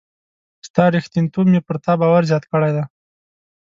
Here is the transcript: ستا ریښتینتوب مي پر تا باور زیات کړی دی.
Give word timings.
ستا 0.67 0.83
ریښتینتوب 0.95 1.45
مي 1.51 1.59
پر 1.67 1.75
تا 1.85 1.93
باور 1.99 2.23
زیات 2.29 2.43
کړی 2.51 2.71
دی. 2.75 2.83